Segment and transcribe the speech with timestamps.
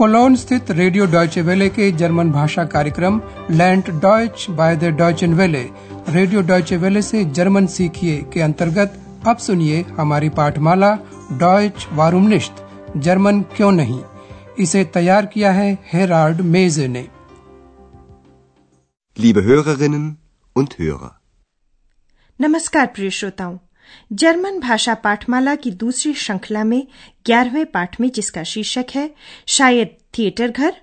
[0.00, 5.68] Colon स्थित radio Deutsche वेले के जर्मन भाषा कार्यक्रम लैंड डॉयच बाय द डॉयचन वेले।
[6.08, 10.98] रेडियो डॉयचे वेले से जर्मन सीखिए के अंतर्गत अब सुनिए हमारी पाठमाला
[11.32, 14.04] डॉयच वारूमनिश्त जर्मन क्यों नहीं?
[14.58, 17.08] इसे तैयार किया है हेराल्ड मेजे ने।
[19.20, 20.08] Liebe Hörerinnen
[20.58, 21.10] und Hörer.
[22.40, 23.58] नमस्कार प्रिय श्रोताओं।
[24.12, 26.86] जर्मन भाषा पाठमाला की दूसरी श्रृंखला में
[27.26, 29.14] ग्यारहवें पाठ में जिसका शीर्षक है
[29.46, 29.88] शायद
[30.18, 30.76] थिएटर घर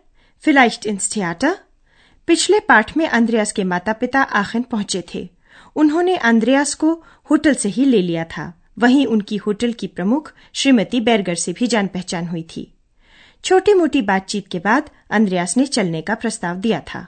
[0.88, 1.58] इंस थिएटर।
[2.28, 5.30] पिछले पाठ में अंद्रयास के माता पिता आखिर पहुँचे थे।
[5.76, 11.02] उन्होंने अंद्रयास को होटल से ही ले लिया था। वहीं उनकी होटल की प्रमुख श्रीमती
[11.02, 12.74] बैरगर से भी जान पहचान हुई थी।
[13.44, 17.08] छोटी मोटी बातचीत के बाद अंद्रयास ने चलने का प्रस्ताव दिया था।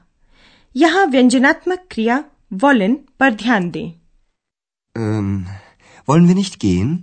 [0.75, 3.91] यहाँ व्यंजनात्मक क्रिया, वॉलन पर ध्यान दें।
[6.57, 6.97] gehen?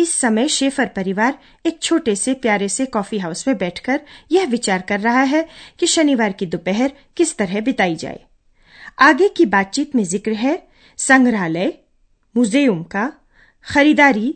[0.00, 4.00] इस समय शेफर परिवार एक छोटे से प्यारे से कॉफ़ी हाउस में बैठकर
[4.32, 5.48] यह विचार कर रहा है
[5.78, 8.20] कि शनिवार की दोपहर किस तरह बिताई जाए।
[8.98, 10.56] आगे की बातचीत में ज़िक्र है
[10.98, 11.72] संग्रहालय,
[12.34, 13.12] म्यूज़ियम का,
[13.66, 14.34] खरीदारी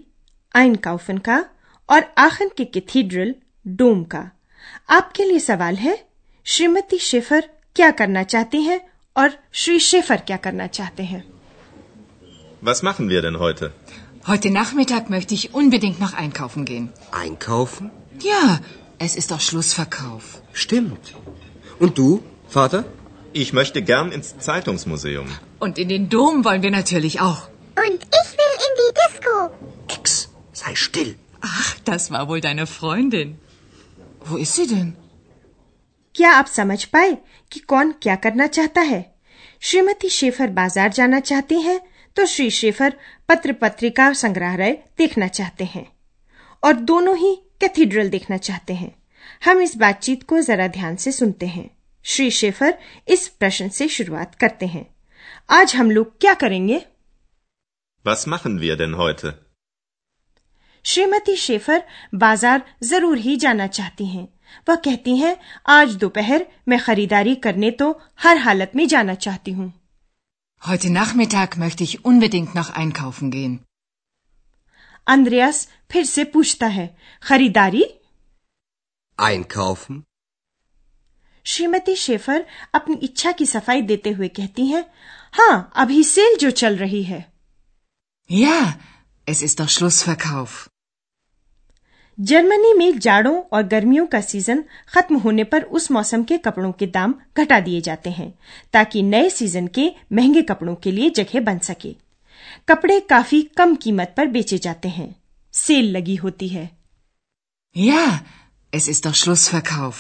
[0.54, 1.44] आइन काउफन का
[1.88, 3.34] और आखन के कैथीड्रल
[3.66, 4.30] डोम का।
[4.90, 5.98] आपके लिए सवाल है,
[6.46, 8.80] श्रीमती शेफर क्या करना चाहती हैं
[9.16, 11.24] और श्री शेफर क्या करना चाहते हैं?
[12.62, 13.68] Was machen wir denn heute?
[14.27, 16.89] Heute Nachmittag möchte ich unbedingt noch einkaufen gehen.
[17.11, 17.91] Einkaufen?
[18.21, 18.59] Ja,
[18.99, 20.41] es ist doch Schlussverkauf.
[20.53, 21.13] Stimmt.
[21.79, 22.85] Und du, Vater?
[23.33, 25.27] Ich möchte gern ins Zeitungsmuseum.
[25.59, 27.47] Und in den Dom wollen wir natürlich auch.
[27.85, 29.35] Und ich will in die Disco.
[29.87, 31.15] Ex, sei still.
[31.41, 33.37] Ach, das war wohl deine Freundin.
[34.25, 34.95] Wo ist sie denn?
[36.15, 37.17] क्या आप समझ पाए
[37.51, 38.99] कि कौन क्या करना चाहता है
[39.61, 41.79] श्रीमती शेफर बाजार जाना चाहती हैं
[42.16, 42.92] तो श्री शेफर
[43.28, 45.86] पत्र पत्रिका संग्रहालय देखना चाहते हैं
[46.62, 48.94] और दोनों ही कैथीड्रल देखना चाहते हैं।
[49.44, 51.68] हम इस बातचीत को जरा ध्यान से सुनते हैं।
[52.04, 52.78] श्री शेफर
[53.08, 54.86] इस प्रश्न से शुरुआत करते हैं।
[55.50, 56.80] आज हम लोग क्या करेंगे?
[58.04, 59.32] Was machen wir denn heute?
[60.84, 61.82] Shrimati Schäfer
[62.14, 64.26] बाज़ार ज़रूर ही जाना चाहती हैं।
[64.68, 65.36] वह कहती हैं
[65.68, 69.72] आज दोपहर मैं खरीदारी करने तो हर हालत में जाना चाहती हूँ।
[70.63, 73.59] Heute Nachmittag möchte ich unbedingt noch einkaufen gehen.
[75.07, 76.87] अंद्रयास फिर से पूछता है
[77.23, 77.83] खरीदारी
[79.19, 80.01] Einkaufen?
[81.45, 84.83] श्रीमती शेफर अपनी इच्छा की सफाई देते हुए कहती हैं
[85.33, 87.21] हाँ अभी सेल जो चल रही है
[88.29, 88.59] Ja,
[89.27, 90.67] es ist doch Schlussverkauf.
[92.18, 96.86] Germany में जाड़ों और गर्मियों का सीज़न खत्म होने पर उस मौसम के कपड़ों के
[96.86, 98.38] दाम घटा दिए जाते हैं
[98.72, 101.96] ताकि नए सीज़न के महँगे कपड़ों के लिए जगह बन सके।
[102.68, 105.16] कपड़े काफ़ी कम कीमत पर बेचे जाते हैं।
[105.52, 106.70] सेल लगी होती है।
[107.76, 108.08] Ja,
[108.72, 109.94] es ist doch Schlussverkauf.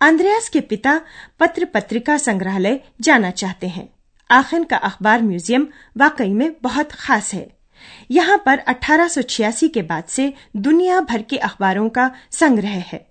[0.00, 1.00] अंद्रयास के पिता
[1.40, 3.88] पत्र पत्रिका संग्रहालय जाना चाहते हैं।
[4.30, 7.61] आखिर का अखबार म्यूज़ियम वाकई में बहुत खास है।
[8.10, 12.10] यहाँ पर 1886 के बाद से दुनिया भर के अखबारों का
[12.40, 13.06] संग्रह है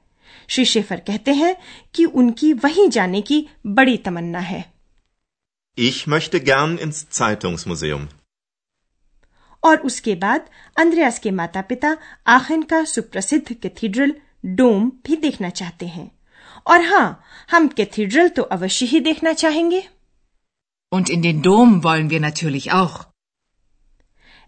[0.50, 1.56] श्री शेफर कहते हैं
[1.96, 3.46] कि उनकी वहीं जाने की
[3.80, 4.64] बड़ी तमन्ना है
[5.78, 8.08] Ich möchte gern ins Zeitungsmuseum.
[9.64, 10.46] और उसके बाद
[10.78, 11.96] अंद्रयास के माता पिता
[12.28, 14.14] आखिन का सुप्रसिद्ध कैथीड्रल
[14.60, 16.10] डोम भी देखना चाहते हैं
[16.68, 19.84] और हाँ हम कैथीड्रल तो अवश्य ही देखना चाहेंगे
[20.92, 22.96] Und in den Dom wollen wir natürlich auch.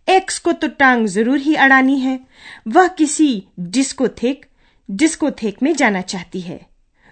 [0.07, 2.19] Ex को तो टांग ज़रूर ही अड़ानी है।
[2.67, 4.45] वह किसी डिस्कोथेक
[4.89, 6.59] डिस्कोथेक में जाना चाहती है।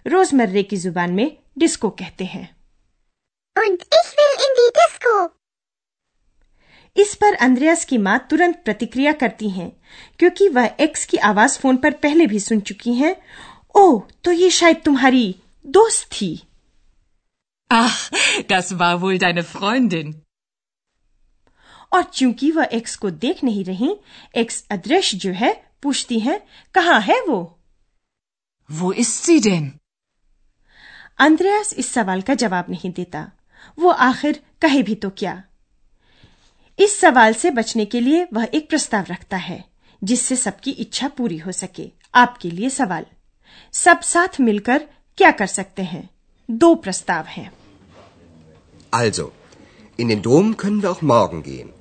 [0.06, 2.50] रोजमर्रे की ज़ुबान में डिस्को कहते हैं।
[3.56, 5.30] Und ich will in die Disco.
[6.96, 9.72] इस पर अंद्रयास की माँ तुरंत प्रतिक्रिया करती हैं
[10.20, 13.16] क्योंकि वह एक्स की आवाज़ फ़ोन पर पहले भी सुन चुकी हैं।
[13.76, 15.36] ओह तो ये शायद तुम्हारी
[15.66, 16.34] दोस्त थी।
[17.72, 18.00] Ach,
[18.50, 20.21] das war wohl deine Freundin.
[21.94, 23.98] और चूँकि वह एक्स को देख नहीं रही
[24.36, 27.60] एक्स अदृश्य जो है पूछती है कहाँ है वो?
[28.72, 29.70] वो ist sie denn?
[31.18, 33.32] अंद्रयास इस सवाल का जवाब नहीं देता।
[33.80, 35.44] वो आखिर कहे भी तो क्या?
[36.80, 39.66] इस सवाल से बचने के लिए वह एक प्रस्ताव रखता है
[40.04, 43.06] जिससे सबकी इच्छा पूरी हो सके। आपके लिए सवाल।
[43.74, 44.88] सब साथ मिलकर
[45.18, 46.10] क्या कर सकते हैं?
[46.52, 47.52] दो प्रस्ताव हैं।
[48.96, 49.26] Also,
[50.02, 51.81] in den Dom können wir auch morgen gehen.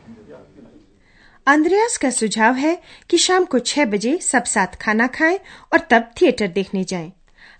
[1.47, 5.39] अंद्रयास का सुझाव है कि शाम को छह बजे सब साथ खाना खाएँ
[5.73, 7.11] और तब थिएटर देखने जाएँ।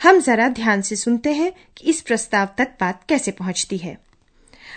[0.03, 3.97] हम जरा ध्यान से सुनते हैं कि इस प्रस्ताव तक बात कैसे पहुँचती है।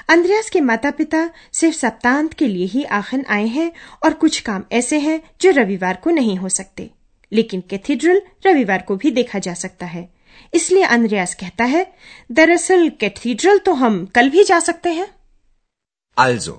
[0.08, 3.72] अंद्रयास के माता पिता सिर्फ़ सप्तांत के लिए ही आखन आए हैं
[4.02, 6.90] और कुछ काम ऐसे हैं जो रविवार को नहीं हो सकते।
[7.32, 10.08] लेकिन कैथीड्रल रविवार को भी देखा जा सकता है।
[10.54, 11.92] इसलिए अंद्रयास कहता है
[12.32, 15.08] दरअसल कैथीड्रल तो हम कल भी जा सकते हैं।
[16.18, 16.52] Also,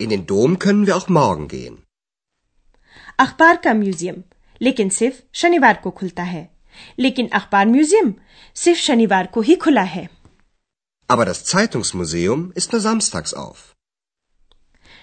[0.00, 1.76] in den Dom können wir auch morgen gehen.
[3.18, 4.22] अखबार का म्यूज़ियम
[4.60, 6.48] लेकिन सिर्फ़ शनिवार को खुलता है
[6.98, 8.12] लेकिन अखबार म्यूज़ियम
[8.56, 10.08] सिर्फ़ शनिवार को ही खुला है
[11.10, 13.58] Aber das Zeitungsmuseum ist nur samstags auf.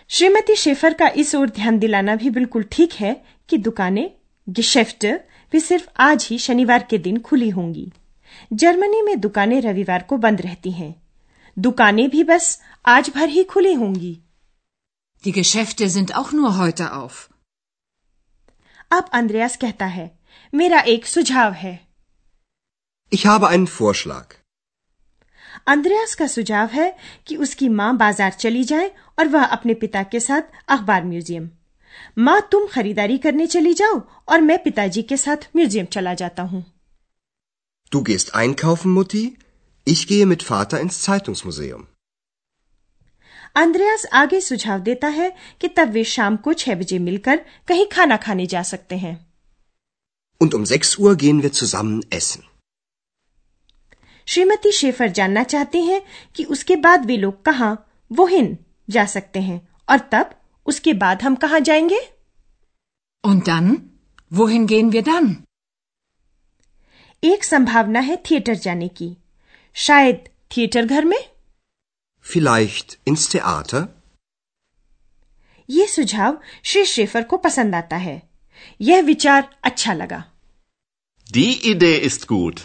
[0.09, 3.13] Shrimati Schaefer का इस ओर ध्यान दिलाना भी बिल्कुल ठीक है
[3.49, 4.09] कि दुकानें
[4.47, 5.05] गिशेफ्ट
[5.53, 7.91] भी सिर्फ़ आज ही शनिवार के दिन खुली होंगी
[8.63, 10.93] जर्मनी में दुकानें रविवार को बंद रहती हैं
[11.57, 14.17] दुकानें भी बस आज भर ही खुली होंगी
[15.25, 17.28] Die Geschäfte sind auch nur heute auf.
[18.92, 20.10] अब अंद्रयास कहता है
[20.52, 21.78] मेरा एक सुझाव है
[23.12, 24.34] Ich habe einen Vorschlag.
[25.66, 26.94] अंद्रयास का सुझाव है
[27.26, 30.42] कि उसकी माँ बाजार चली जाए और वह अपने पिता के साथ
[30.76, 31.48] अखबार म्यूजियम
[32.19, 36.64] माँ तुम खरीदारी करने चली जाओ और मैं पिताजी के साथ म्यूजियम चला जाता हूँ
[37.92, 39.38] Du gehst einkaufen, Mutti.
[39.86, 41.86] Ich gehe mit Vater ins Zeitungsmuseum.
[43.55, 48.17] अंद्रयास आगे सुझाव देता है कि तब वे शाम को छह बजे मिलकर कहीं खाना
[48.17, 49.15] खाने जा सकते हैं
[50.41, 52.41] Und um 6 Uhr gehen wir zusammen essen.
[54.27, 56.01] Shrimati Schafer जानना चाहती हैं
[56.35, 57.71] कि उसके बाद वे लोग कहाँ
[58.11, 58.57] वोहिन
[58.89, 59.59] जा सकते हैं
[59.89, 60.29] और तब
[60.65, 62.00] उसके बाद हम कहाँ जाएँगे
[63.23, 63.69] Und dann?
[64.31, 65.29] Wohin gehen wir dann?
[67.23, 69.15] एक संभावना है थिएटर जाने की
[69.75, 70.23] शायद
[70.57, 71.17] थिएटर घर में
[72.25, 73.81] Vielleicht ins Theater?
[75.69, 78.21] ये सुझाव श्री शेफर को पसंद आता है
[78.81, 80.23] यह विचार अच्छा लगा
[81.29, 82.59] Die Idee ist gut.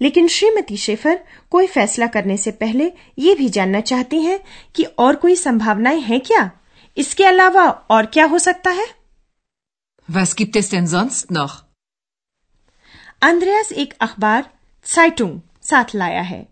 [0.00, 1.18] लेकिन श्रीमती शेफर
[1.50, 4.38] कोई फैसला करने से पहले ये भी जानना चाहती हैं
[4.76, 6.50] कि और कोई संभावनाएँ हैं क्या
[6.96, 8.86] इसके अलावा और क्या हो सकता है
[10.08, 11.56] Was gibt es denn sonst noch?
[13.22, 14.50] अंद्रयास एक अखबार
[14.86, 16.46] साइटुंग साथ लाया है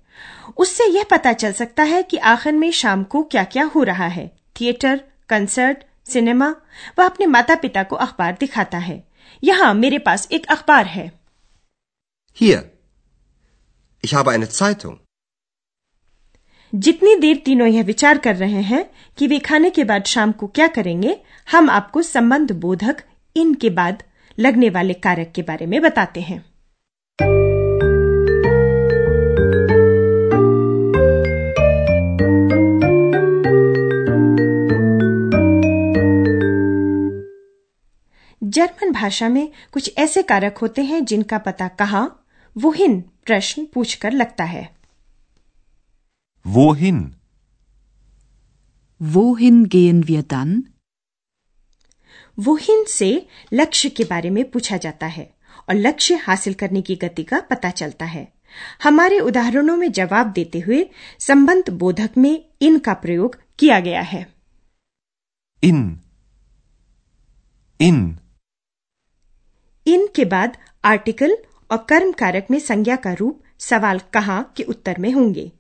[0.59, 4.07] उससे यह पता चल सकता है कि आखिर में शाम को क्या क्या हो रहा
[4.09, 4.27] है
[4.61, 6.49] थिएटर कंसर्ट सिनेमा
[6.99, 9.03] वह अपने माता पिता को अखबार दिखाता है
[9.43, 11.11] यहाँ मेरे पास एक अखबार है
[12.39, 12.63] Hier.
[14.05, 14.97] Ich habe eine Zeitung.
[16.73, 18.85] जितनी देर तीनों यह विचार कर रहे हैं
[19.19, 21.17] कि वे खाने के बाद शाम को क्या करेंगे
[21.49, 23.03] हम आपको संबंध बोधक
[23.37, 24.03] इनके बाद
[24.39, 26.45] लगने वाले कारक के बारे में बताते हैं
[38.57, 42.05] जर्मन भाषा में कुछ ऐसे कारक होते हैं जिनका पता कहाँ
[42.57, 44.65] वोहिन प्रश्न पूछकर लगता है
[46.45, 46.99] Wohin?
[49.01, 50.53] Wohin gehen wir dann?
[52.39, 53.09] वोहिन से
[53.53, 55.25] लक्ष्य के बारे में पूछा जाता है
[55.69, 58.27] और लक्ष्य हासिल करने की गति का पता चलता है
[58.85, 60.85] हमारे उदाहरणों में जवाब देते हुए
[61.21, 64.27] संबंध बोधक में इन का प्रयोग किया गया है
[65.63, 65.85] इन
[67.81, 67.97] In.
[69.87, 71.37] इन के बाद आर्टिकल
[71.71, 75.51] और कर्म कारक में संज्ञा का रूप सवाल कहाँ के उत्तर में होंगे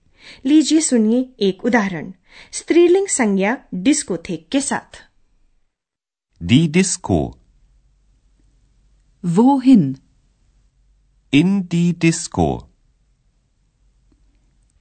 [0.46, 2.12] लीजिए सुनिए एक उदाहरण
[2.52, 3.56] स्त्रीलिंग संज्ञा
[3.88, 5.02] डिस्कोथेक के साथ
[6.40, 7.16] Die Disco.
[9.24, 9.84] Wohin?
[11.32, 12.44] In die Disco.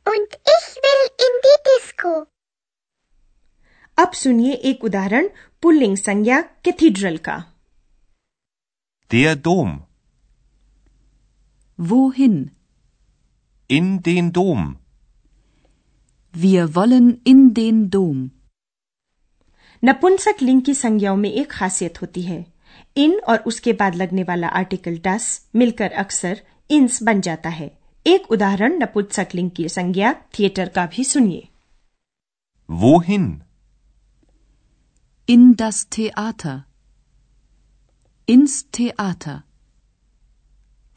[0.05, 2.11] Und ich will in die Disco.
[3.97, 5.29] अब सुनिए एक उदाहरण
[5.63, 7.37] पुल्लिंग संज्ञा कैथीड्रल का
[9.11, 9.83] Der Dom.
[11.79, 12.51] Wohin?
[13.69, 14.77] In den Dom.
[16.33, 18.31] Wir wollen in den Dom.
[19.83, 22.45] नपुंसक लिंग की संज्ञाओं में एक खासियत होती है
[22.97, 27.71] इन और उसके बाद लगने वाला आर्टिकल डस मिलकर अक्सर इंस बन जाता है
[28.05, 31.47] एक उदाहरण नपुंसक लिंग की संज्ञा थिएटर का भी सुनिए
[32.69, 33.27] Wohin?
[35.29, 36.55] In das Theater.
[38.27, 39.43] Ins Theater.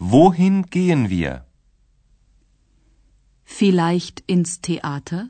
[0.01, 1.45] Wohin gehen wir?
[3.45, 5.29] Vielleicht ins Theater?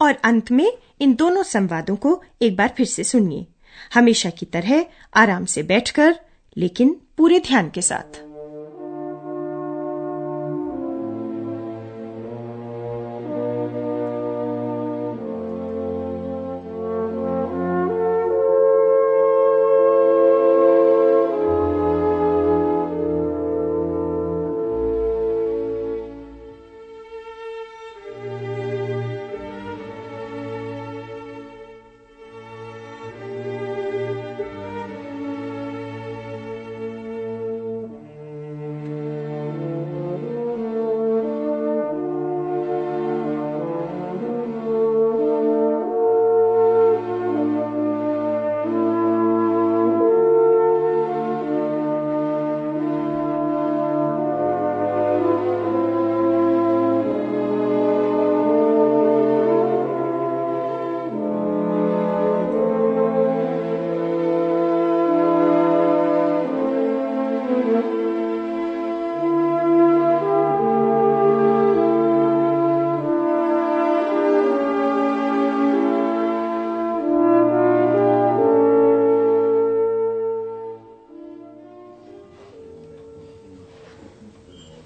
[0.00, 3.46] और अंत में इन दोनों संवादों को एक बार फिर से सुनिए
[3.94, 6.18] हमेशा की तरह आराम से बैठकर
[6.56, 8.29] लेकिन पूरे ध्यान के साथ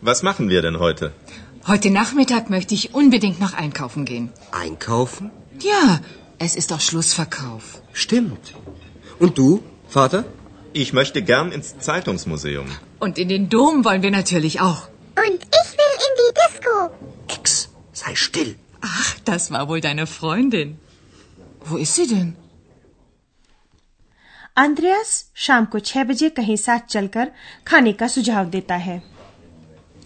[0.04, 1.12] Was machen wir denn heute?
[1.68, 4.30] Heute Nachmittag möchte ich unbedingt noch einkaufen gehen.
[4.52, 5.32] Einkaufen?
[5.62, 6.00] Ja,
[6.38, 7.82] es ist doch Schlussverkauf.
[7.94, 8.54] Stimmt.
[9.20, 10.24] Und du, Vater?
[10.74, 12.68] Ich möchte gern ins Zeitungsmuseum.
[13.00, 14.88] Und in den Dom wollen wir natürlich auch.
[15.18, 16.76] Und ich will in die Disco.
[17.28, 18.56] Ex, sei still.
[18.82, 20.78] Ach, das war wohl deine Freundin.
[21.66, 22.36] Wo ist sie denn?
[24.58, 27.32] अंद्रयास शाम को छह बजे कहीं साथ चलकर
[27.68, 29.02] खाने का सुझाव देता है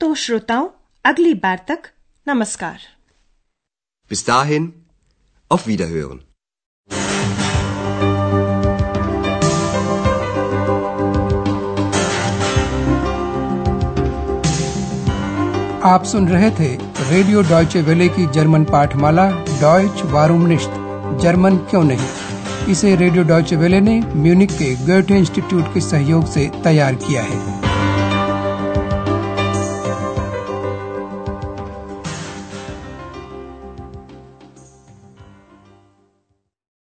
[0.00, 0.68] तो श्रोताओं
[1.04, 1.82] अगली बार तक
[2.28, 2.78] नमस्कार।
[4.12, 4.66] Bis dahin,
[5.52, 6.18] auf Wiederhören.
[15.84, 16.76] आप सुन रहे थे
[17.10, 20.70] रेडियो डॉयचे वेले की जर्मन पाठमाला डॉयच वारूम निश्त।
[21.22, 22.08] जर्मन क्यों नहीं?
[22.68, 27.65] इसे रेडियो डॉयचे वेले ने म्यूनिक के गोएटे इंस्टीट्यूट के सहयोग से तैयार किया है।